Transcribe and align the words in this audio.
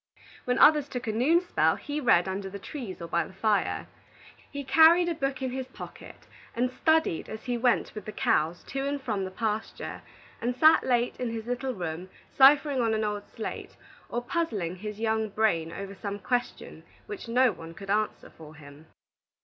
When 0.45 0.57
others 0.57 0.89
took 0.89 1.05
a 1.05 1.11
noon 1.11 1.41
spell, 1.41 1.75
he 1.75 1.99
read 2.01 2.27
under 2.27 2.49
the 2.49 2.57
trees 2.57 3.03
or 3.03 3.07
by 3.07 3.23
the 3.23 3.33
fire. 3.35 3.85
He 4.51 4.63
carried 4.63 5.07
a 5.07 5.13
book 5.13 5.43
in 5.43 5.51
his 5.51 5.67
pocket, 5.67 6.25
and 6.55 6.71
studied 6.71 7.29
as 7.29 7.43
he 7.43 7.55
went 7.55 7.93
with 7.93 8.05
the 8.05 8.11
cows 8.11 8.63
to 8.69 8.87
and 8.87 8.99
from 8.99 9.23
the 9.25 9.29
pasture, 9.29 10.01
and 10.41 10.55
sat 10.55 10.83
late 10.83 11.15
in 11.19 11.29
his 11.29 11.45
little 11.45 11.75
room, 11.75 12.09
ciphering 12.35 12.81
on 12.81 12.95
an 12.95 13.03
old 13.03 13.29
slate, 13.35 13.77
or 14.09 14.23
puzzling 14.23 14.77
his 14.77 14.99
young 14.99 15.29
brain 15.29 15.71
over 15.71 15.93
some 15.93 16.17
question 16.17 16.81
which 17.05 17.27
no 17.27 17.51
one 17.51 17.75
could 17.75 17.91
answer 17.91 18.31
for 18.31 18.55
him. 18.55 18.87